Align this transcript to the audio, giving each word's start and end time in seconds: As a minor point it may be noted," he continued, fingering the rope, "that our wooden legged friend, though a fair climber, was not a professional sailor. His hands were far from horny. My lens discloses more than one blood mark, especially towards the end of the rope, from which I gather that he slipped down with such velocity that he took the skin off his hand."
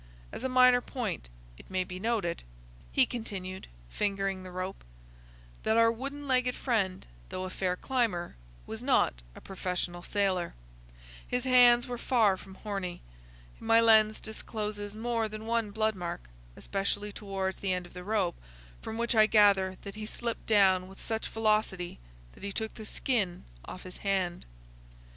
As 0.31 0.43
a 0.43 0.49
minor 0.49 0.81
point 0.81 1.29
it 1.59 1.69
may 1.69 1.83
be 1.83 1.99
noted," 1.99 2.41
he 2.91 3.05
continued, 3.05 3.67
fingering 3.91 4.41
the 4.41 4.49
rope, 4.49 4.83
"that 5.61 5.77
our 5.77 5.91
wooden 5.91 6.27
legged 6.27 6.55
friend, 6.55 7.05
though 7.29 7.43
a 7.43 7.51
fair 7.51 7.75
climber, 7.75 8.35
was 8.65 8.81
not 8.81 9.21
a 9.35 9.41
professional 9.41 10.01
sailor. 10.01 10.55
His 11.27 11.43
hands 11.43 11.85
were 11.85 11.99
far 11.99 12.35
from 12.35 12.55
horny. 12.55 13.03
My 13.59 13.79
lens 13.79 14.19
discloses 14.19 14.95
more 14.95 15.27
than 15.29 15.45
one 15.45 15.69
blood 15.69 15.93
mark, 15.93 16.29
especially 16.55 17.11
towards 17.11 17.59
the 17.59 17.71
end 17.71 17.85
of 17.85 17.93
the 17.93 18.03
rope, 18.03 18.41
from 18.81 18.97
which 18.97 19.13
I 19.13 19.27
gather 19.27 19.77
that 19.83 19.93
he 19.93 20.07
slipped 20.07 20.47
down 20.47 20.87
with 20.87 20.99
such 20.99 21.27
velocity 21.27 21.99
that 22.33 22.41
he 22.41 22.51
took 22.51 22.73
the 22.73 22.87
skin 22.87 23.43
off 23.65 23.83
his 23.83 23.97
hand." 23.99 24.47